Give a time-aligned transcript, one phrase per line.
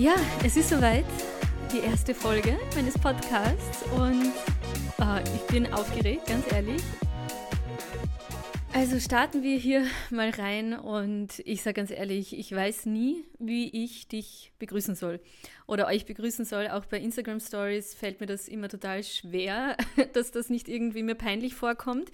[0.00, 1.04] Ja, es ist soweit,
[1.70, 4.32] die erste Folge meines Podcasts und
[4.98, 6.80] oh, ich bin aufgeregt, ganz ehrlich.
[8.72, 13.84] Also starten wir hier mal rein und ich sage ganz ehrlich, ich weiß nie, wie
[13.84, 15.20] ich dich begrüßen soll
[15.66, 16.68] oder euch begrüßen soll.
[16.68, 19.76] Auch bei Instagram Stories fällt mir das immer total schwer,
[20.14, 22.10] dass das nicht irgendwie mir peinlich vorkommt.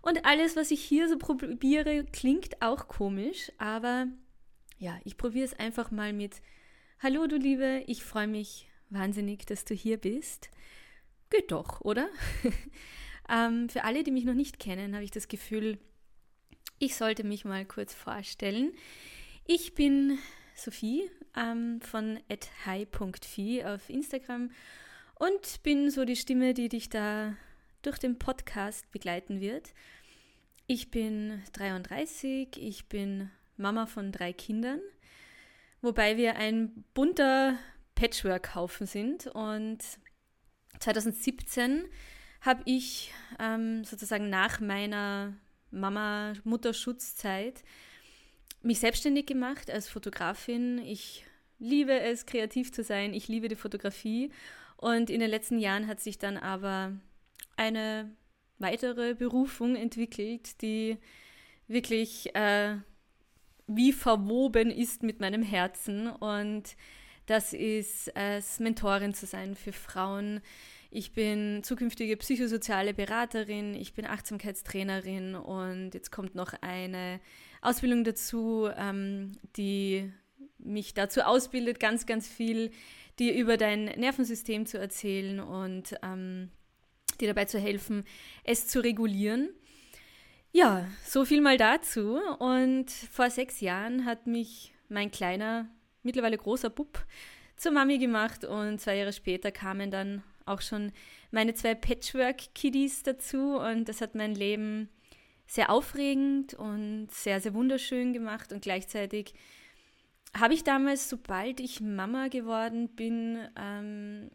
[0.00, 4.06] Und alles, was ich hier so probiere, klingt auch komisch, aber
[4.78, 6.40] ja, ich probiere es einfach mal mit
[7.00, 10.50] Hallo du Liebe, ich freue mich wahnsinnig, dass du hier bist.
[11.30, 12.08] Geht doch, oder?
[13.30, 15.78] ähm, für alle, die mich noch nicht kennen, habe ich das Gefühl,
[16.80, 18.72] ich sollte mich mal kurz vorstellen.
[19.46, 20.18] Ich bin
[20.56, 22.18] Sophie ähm, von
[22.66, 24.50] hi.fi auf Instagram
[25.20, 27.36] und bin so die Stimme, die dich da
[27.82, 29.72] durch den Podcast begleiten wird.
[30.66, 34.80] Ich bin 33, ich bin Mama von drei Kindern
[35.80, 37.56] wobei wir ein bunter
[37.94, 39.26] Patchwork-Haufen sind.
[39.28, 39.78] Und
[40.80, 41.84] 2017
[42.40, 45.34] habe ich ähm, sozusagen nach meiner
[45.70, 47.62] Mama-Mutterschutzzeit
[48.62, 50.78] mich selbstständig gemacht als Fotografin.
[50.78, 51.24] Ich
[51.58, 53.14] liebe es, kreativ zu sein.
[53.14, 54.30] Ich liebe die Fotografie.
[54.76, 56.92] Und in den letzten Jahren hat sich dann aber
[57.56, 58.10] eine
[58.58, 60.98] weitere Berufung entwickelt, die
[61.66, 62.76] wirklich äh,
[63.68, 66.08] wie verwoben ist mit meinem Herzen.
[66.08, 66.76] Und
[67.26, 70.40] das ist als Mentorin zu sein für Frauen.
[70.90, 77.20] Ich bin zukünftige psychosoziale Beraterin, ich bin Achtsamkeitstrainerin und jetzt kommt noch eine
[77.60, 80.10] Ausbildung dazu, ähm, die
[80.58, 82.70] mich dazu ausbildet, ganz, ganz viel
[83.18, 86.50] dir über dein Nervensystem zu erzählen und ähm,
[87.20, 88.04] dir dabei zu helfen,
[88.44, 89.50] es zu regulieren.
[90.52, 92.18] Ja, so viel mal dazu.
[92.38, 95.68] Und vor sechs Jahren hat mich mein kleiner,
[96.02, 97.04] mittlerweile großer Bub
[97.56, 98.44] zur Mami gemacht.
[98.44, 100.92] Und zwei Jahre später kamen dann auch schon
[101.30, 103.58] meine zwei Patchwork-Kiddies dazu.
[103.58, 104.88] Und das hat mein Leben
[105.46, 108.52] sehr aufregend und sehr, sehr wunderschön gemacht.
[108.52, 109.34] Und gleichzeitig
[110.38, 114.30] habe ich damals, sobald ich Mama geworden bin, ähm,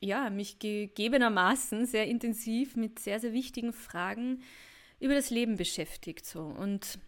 [0.00, 4.42] ja, mich gegebenermaßen sehr intensiv mit sehr, sehr wichtigen Fragen
[5.00, 6.26] über das Leben beschäftigt.
[6.26, 6.40] So.
[6.40, 6.98] Und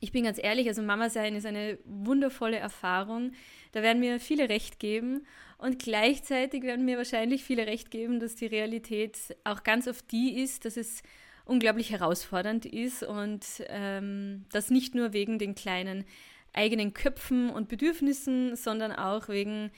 [0.00, 3.32] ich bin ganz ehrlich, also Mama sein ist eine wundervolle Erfahrung.
[3.72, 5.26] Da werden mir viele recht geben
[5.58, 10.38] und gleichzeitig werden mir wahrscheinlich viele recht geben, dass die Realität auch ganz oft die
[10.40, 11.02] ist, dass es
[11.44, 16.04] unglaublich herausfordernd ist und ähm, das nicht nur wegen den kleinen
[16.52, 19.70] eigenen Köpfen und Bedürfnissen, sondern auch wegen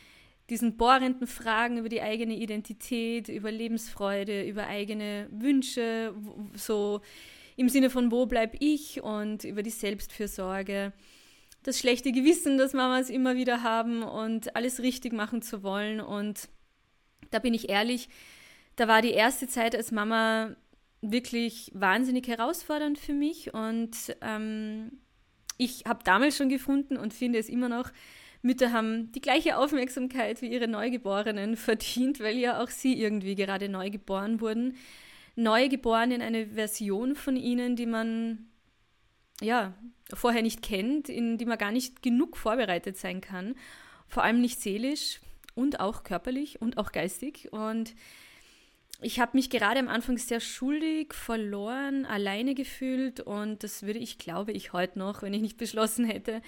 [0.51, 6.15] diesen bohrenden Fragen über die eigene Identität, über Lebensfreude, über eigene Wünsche,
[6.55, 7.01] so
[7.57, 9.03] im Sinne von, wo bleibe ich?
[9.03, 10.93] Und über die Selbstfürsorge,
[11.65, 16.01] das schlechte Gewissen, das Mamas immer wieder haben und alles richtig machen zu wollen.
[16.01, 16.49] Und
[17.31, 18.09] da bin ich ehrlich,
[18.77, 20.57] da war die erste Zeit als Mama
[21.01, 23.53] wirklich wahnsinnig herausfordernd für mich.
[23.53, 24.93] Und ähm,
[25.57, 27.91] ich habe damals schon gefunden und finde es immer noch,
[28.43, 33.69] Mütter haben die gleiche Aufmerksamkeit wie ihre Neugeborenen verdient, weil ja auch sie irgendwie gerade
[33.69, 34.76] neu geboren wurden.
[35.34, 38.49] Neu geboren in eine Version von ihnen, die man
[39.41, 39.75] ja
[40.12, 43.54] vorher nicht kennt, in die man gar nicht genug vorbereitet sein kann.
[44.09, 45.20] Vor allem nicht seelisch
[45.55, 47.53] und auch körperlich und auch geistig.
[47.53, 47.94] Und
[49.00, 54.19] ich habe mich gerade am Anfang sehr schuldig, verloren, alleine gefühlt und das würde ich,
[54.19, 56.43] glaube ich, heute noch, wenn ich nicht beschlossen hätte,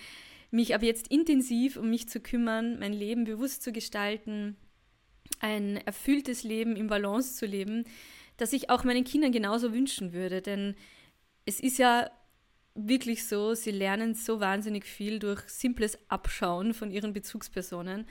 [0.51, 4.57] mich ab jetzt intensiv um mich zu kümmern, mein Leben bewusst zu gestalten,
[5.39, 7.85] ein erfülltes Leben im Balance zu leben,
[8.37, 10.43] das ich auch meinen Kindern genauso wünschen würde.
[10.43, 10.75] Denn
[11.47, 12.11] es ist ja
[12.75, 18.07] wirklich so, sie lernen so wahnsinnig viel durch simples Abschauen von ihren Bezugspersonen.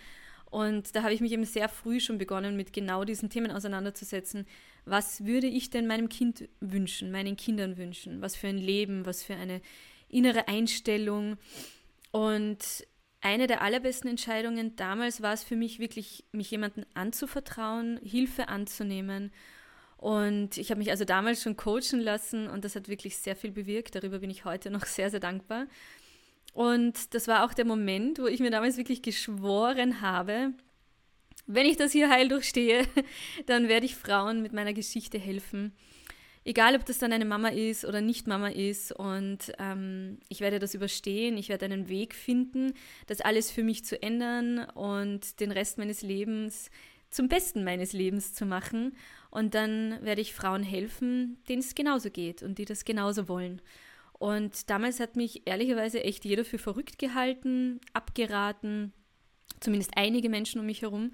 [0.49, 4.47] Und da habe ich mich eben sehr früh schon begonnen, mit genau diesen Themen auseinanderzusetzen.
[4.85, 8.21] Was würde ich denn meinem Kind wünschen, meinen Kindern wünschen?
[8.21, 9.61] Was für ein Leben, was für eine
[10.07, 11.37] innere Einstellung?
[12.11, 12.85] Und
[13.21, 19.31] eine der allerbesten Entscheidungen damals war es für mich wirklich, mich jemandem anzuvertrauen, Hilfe anzunehmen.
[19.97, 23.51] Und ich habe mich also damals schon coachen lassen und das hat wirklich sehr viel
[23.51, 23.95] bewirkt.
[23.95, 25.67] Darüber bin ich heute noch sehr, sehr dankbar.
[26.53, 30.53] Und das war auch der Moment, wo ich mir damals wirklich geschworen habe,
[31.45, 32.85] wenn ich das hier heil durchstehe,
[33.45, 35.73] dann werde ich Frauen mit meiner Geschichte helfen
[36.49, 40.57] egal ob das dann eine Mama ist oder nicht Mama ist und ähm, ich werde
[40.57, 42.73] das überstehen, ich werde einen Weg finden,
[43.05, 46.71] das alles für mich zu ändern und den Rest meines Lebens
[47.11, 48.95] zum Besten meines Lebens zu machen
[49.29, 53.61] und dann werde ich Frauen helfen, denen es genauso geht und die das genauso wollen.
[54.13, 58.91] Und damals hat mich ehrlicherweise echt jeder für verrückt gehalten, abgeraten,
[59.59, 61.11] Zumindest einige Menschen um mich herum.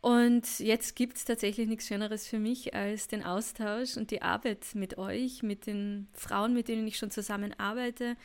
[0.00, 4.64] Und jetzt gibt es tatsächlich nichts Schöneres für mich als den Austausch und die Arbeit
[4.74, 8.16] mit euch, mit den Frauen, mit denen ich schon zusammenarbeite.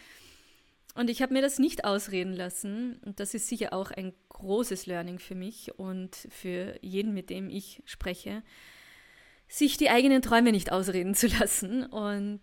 [0.95, 2.99] Und ich habe mir das nicht ausreden lassen.
[3.03, 7.49] Und das ist sicher auch ein großes Learning für mich und für jeden, mit dem
[7.49, 8.43] ich spreche,
[9.47, 11.85] sich die eigenen Träume nicht ausreden zu lassen.
[11.85, 12.41] Und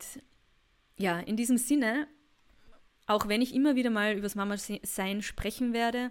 [0.96, 2.08] ja, in diesem Sinne,
[3.06, 6.10] auch wenn ich immer wieder mal über das Mama-Sein sprechen werde,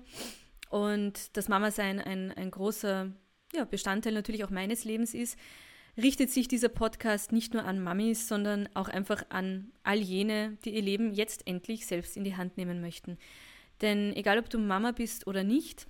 [0.70, 3.12] und das Mama-Sein ein, ein großer
[3.54, 5.38] ja, Bestandteil natürlich auch meines Lebens ist,
[5.98, 10.76] richtet sich dieser Podcast nicht nur an Mamis, sondern auch einfach an all jene, die
[10.76, 13.18] ihr Leben jetzt endlich selbst in die Hand nehmen möchten.
[13.82, 15.88] Denn egal ob du Mama bist oder nicht,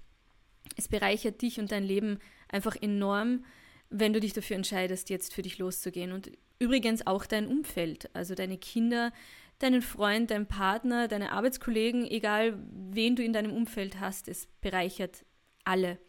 [0.78, 3.46] es bereichert dich und dein Leben einfach enorm,
[3.90, 6.12] wenn du dich dafür entscheidest, jetzt für dich loszugehen.
[6.12, 9.12] Und übrigens auch dein Umfeld, also deine Kinder,
[9.60, 15.26] deinen Freund, deinen Partner, deine Arbeitskollegen, egal wen du in deinem Umfeld hast, es bereichert
[15.64, 16.00] alle,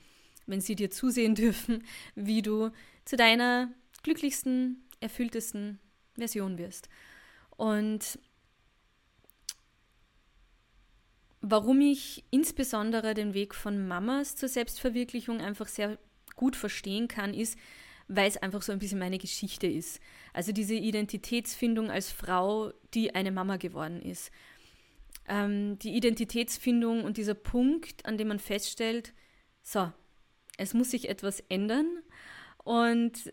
[0.47, 2.71] wenn sie dir zusehen dürfen, wie du
[3.05, 3.71] zu deiner
[4.03, 5.81] glücklichsten, erfülltesten
[6.17, 6.89] Version wirst.
[7.57, 8.19] Und
[11.41, 15.99] warum ich insbesondere den Weg von Mamas zur Selbstverwirklichung einfach sehr
[16.37, 17.59] gut verstehen kann, ist,
[18.11, 20.01] weil es einfach so ein bisschen meine Geschichte ist.
[20.33, 24.33] Also diese Identitätsfindung als Frau, die eine Mama geworden ist.
[25.29, 29.15] Ähm, die Identitätsfindung und dieser Punkt, an dem man feststellt,
[29.63, 29.93] so,
[30.59, 31.87] es muss sich etwas ändern.
[32.65, 33.33] Und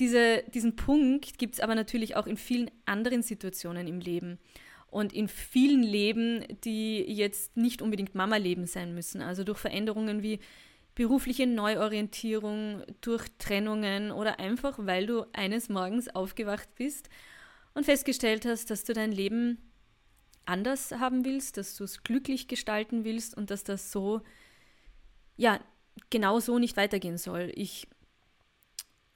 [0.00, 4.40] diese, diesen Punkt gibt es aber natürlich auch in vielen anderen Situationen im Leben
[4.88, 9.22] und in vielen Leben, die jetzt nicht unbedingt Mama-Leben sein müssen.
[9.22, 10.40] Also durch Veränderungen wie
[10.94, 17.08] berufliche Neuorientierung, durch Trennungen oder einfach, weil du eines Morgens aufgewacht bist
[17.74, 19.58] und festgestellt hast, dass du dein Leben
[20.46, 24.22] anders haben willst, dass du es glücklich gestalten willst und dass das so,
[25.36, 25.60] ja,
[26.10, 27.52] genau so nicht weitergehen soll.
[27.54, 27.86] Ich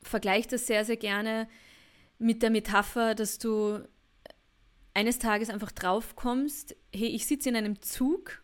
[0.02, 1.48] vergleiche das sehr, sehr gerne
[2.18, 3.86] mit der Metapher, dass du
[4.92, 8.42] eines Tages einfach drauf kommst, hey, ich sitze in einem Zug,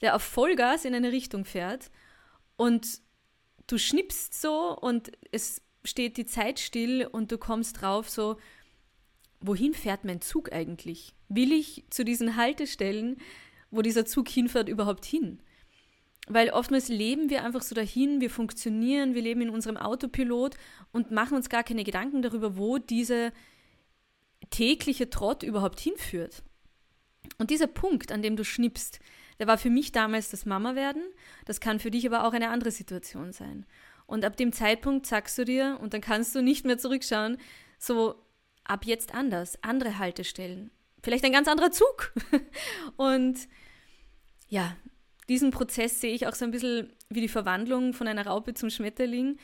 [0.00, 1.90] der auf Vollgas in eine Richtung fährt
[2.58, 3.00] und
[3.68, 8.36] du schnippst so und es steht die Zeit still und du kommst drauf so,
[9.40, 11.14] wohin fährt mein Zug eigentlich?
[11.28, 13.16] Will ich zu diesen Haltestellen,
[13.70, 15.40] wo dieser Zug hinfährt, überhaupt hin?
[16.26, 20.56] Weil oftmals leben wir einfach so dahin, wir funktionieren, wir leben in unserem Autopilot
[20.92, 23.32] und machen uns gar keine Gedanken darüber, wo diese
[24.50, 26.42] tägliche Trott überhaupt hinführt.
[27.38, 28.98] Und dieser Punkt, an dem du schnippst,
[29.38, 31.02] der war für mich damals das Mama werden.
[31.44, 33.66] Das kann für dich aber auch eine andere Situation sein.
[34.06, 37.36] Und ab dem Zeitpunkt sagst du dir, und dann kannst du nicht mehr zurückschauen,
[37.78, 38.14] so
[38.64, 40.70] ab jetzt anders, andere Haltestellen,
[41.02, 42.12] vielleicht ein ganz anderer Zug.
[42.96, 43.38] und
[44.48, 44.76] ja,
[45.28, 48.70] diesen Prozess sehe ich auch so ein bisschen wie die Verwandlung von einer Raupe zum
[48.70, 49.38] Schmetterling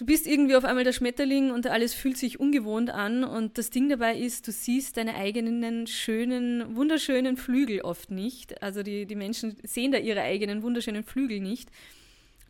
[0.00, 3.22] du bist irgendwie auf einmal der Schmetterling und alles fühlt sich ungewohnt an.
[3.22, 8.62] Und das Ding dabei ist, du siehst deine eigenen schönen, wunderschönen Flügel oft nicht.
[8.62, 11.70] Also die, die Menschen sehen da ihre eigenen wunderschönen Flügel nicht.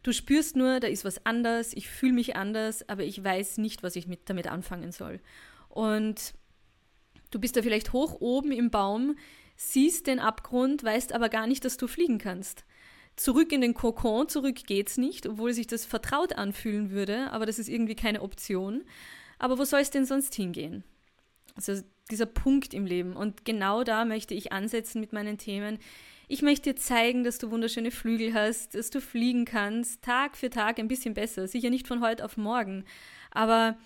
[0.05, 3.82] Du spürst nur, da ist was anders, ich fühle mich anders, aber ich weiß nicht,
[3.82, 5.19] was ich mit, damit anfangen soll.
[5.69, 6.35] Und
[7.33, 9.16] du bist da vielleicht hoch oben im Baum,
[9.57, 12.64] siehst den Abgrund, weißt aber gar nicht, dass du fliegen kannst.
[13.17, 17.59] Zurück in den Kokon, zurück geht's nicht, obwohl sich das vertraut anfühlen würde, aber das
[17.59, 18.85] ist irgendwie keine Option.
[19.38, 20.85] Aber wo soll es denn sonst hingehen?
[21.55, 23.14] Also dieser Punkt im Leben.
[23.14, 25.79] Und genau da möchte ich ansetzen mit meinen Themen.
[26.29, 30.50] Ich möchte dir zeigen, dass du wunderschöne Flügel hast, dass du fliegen kannst, Tag für
[30.50, 31.49] Tag ein bisschen besser.
[31.49, 32.85] Sicher nicht von heute auf morgen,
[33.33, 33.76] aber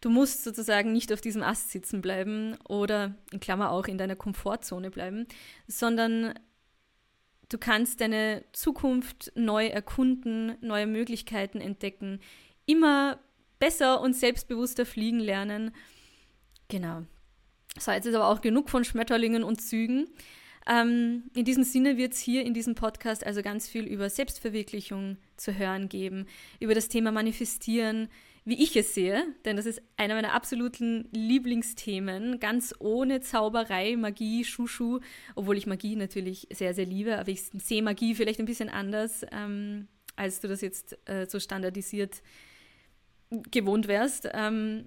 [0.00, 4.16] du musst sozusagen nicht auf diesem Ast sitzen bleiben oder in Klammer auch in deiner
[4.16, 5.26] Komfortzone bleiben,
[5.66, 6.34] sondern
[7.52, 12.18] Du kannst deine Zukunft neu erkunden, neue Möglichkeiten entdecken,
[12.64, 13.18] immer
[13.58, 15.70] besser und selbstbewusster fliegen lernen.
[16.68, 17.02] Genau.
[17.78, 20.08] So, jetzt ist aber auch genug von Schmetterlingen und Zügen.
[20.66, 25.18] Ähm, in diesem Sinne wird es hier in diesem Podcast also ganz viel über Selbstverwirklichung
[25.36, 26.28] zu hören geben,
[26.58, 28.08] über das Thema Manifestieren,
[28.44, 34.44] wie ich es sehe, denn das ist einer meiner absoluten Lieblingsthemen, ganz ohne Zauberei, Magie,
[34.44, 35.00] Schuschu,
[35.36, 39.24] obwohl ich Magie natürlich sehr, sehr liebe, aber ich sehe Magie vielleicht ein bisschen anders,
[39.30, 42.22] ähm, als du das jetzt äh, so standardisiert
[43.50, 44.28] gewohnt wärst.
[44.32, 44.86] Ähm,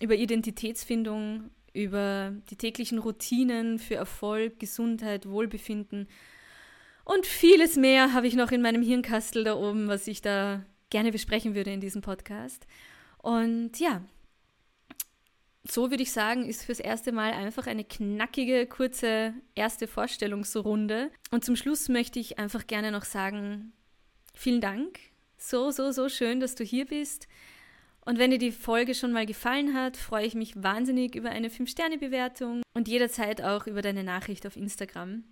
[0.00, 6.06] über Identitätsfindung, über die täglichen Routinen für Erfolg, Gesundheit, Wohlbefinden
[7.10, 11.10] und vieles mehr habe ich noch in meinem Hirnkastel da oben, was ich da gerne
[11.10, 12.66] besprechen würde in diesem Podcast.
[13.22, 14.02] Und ja,
[15.64, 21.10] so würde ich sagen, ist fürs erste Mal einfach eine knackige, kurze erste Vorstellungsrunde.
[21.30, 23.72] Und zum Schluss möchte ich einfach gerne noch sagen,
[24.34, 24.98] vielen Dank.
[25.36, 27.28] So, so, so schön, dass du hier bist.
[28.04, 31.48] Und wenn dir die Folge schon mal gefallen hat, freue ich mich wahnsinnig über eine
[31.48, 35.24] 5-Sterne-Bewertung und jederzeit auch über deine Nachricht auf Instagram.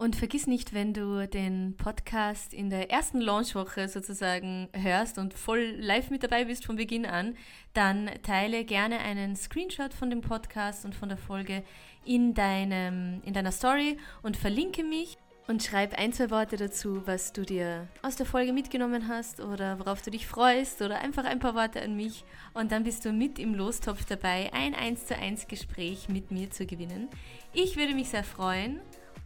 [0.00, 5.74] Und vergiss nicht, wenn du den Podcast in der ersten Launchwoche sozusagen hörst und voll
[5.76, 7.36] live mit dabei bist von Beginn an,
[7.74, 11.62] dann teile gerne einen Screenshot von dem Podcast und von der Folge
[12.06, 17.34] in, deinem, in deiner Story und verlinke mich und schreib ein, zwei Worte dazu, was
[17.34, 21.40] du dir aus der Folge mitgenommen hast oder worauf du dich freust oder einfach ein
[21.40, 25.14] paar Worte an mich und dann bist du mit im Lostopf dabei, ein 1 zu
[25.14, 27.08] 1 Gespräch mit mir zu gewinnen.
[27.52, 28.80] Ich würde mich sehr freuen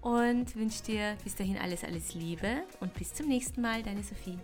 [0.04, 4.38] und wünsche dir bis dahin alles, alles Liebe und bis zum nächsten Mal, deine Sophie.